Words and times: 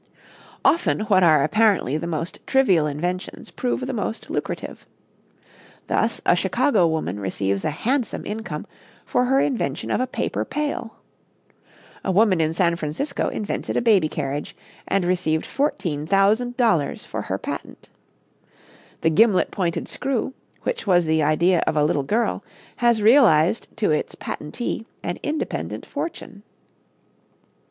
Often 0.65 1.01
what 1.01 1.21
are 1.21 1.43
apparently 1.43 1.95
the 1.95 2.07
most 2.07 2.39
trivial 2.47 2.87
inventions 2.87 3.51
prove 3.51 3.81
the 3.81 3.93
most 3.93 4.31
lucrative. 4.31 4.87
Thus, 5.85 6.19
a 6.25 6.35
Chicago 6.35 6.87
woman 6.87 7.19
receives 7.19 7.63
a 7.63 7.69
handsome 7.69 8.25
income 8.25 8.65
for 9.05 9.25
her 9.25 9.39
invention 9.39 9.91
of 9.91 9.99
a 10.01 10.07
paper 10.07 10.43
pail. 10.43 10.95
A 12.03 12.11
woman 12.11 12.41
in 12.41 12.51
San 12.51 12.77
Francisco 12.77 13.27
invented 13.29 13.77
a 13.77 13.81
baby 13.83 14.09
carriage, 14.09 14.55
and 14.87 15.05
received 15.05 15.45
fourteen 15.45 16.07
thousand 16.07 16.57
dollars 16.57 17.05
for 17.05 17.21
her 17.21 17.37
patent. 17.37 17.87
The 19.01 19.11
gimlet 19.11 19.51
pointed 19.51 19.87
screw, 19.87 20.33
which 20.63 20.87
was 20.87 21.05
the 21.05 21.21
idea 21.21 21.61
of 21.67 21.77
a 21.77 21.83
little 21.83 22.01
girl, 22.01 22.43
has 22.77 23.03
realized 23.03 23.67
to 23.77 23.91
its 23.91 24.15
patentee 24.15 24.87
an 25.03 25.19
independent 25.21 25.85
fortune. 25.85 26.41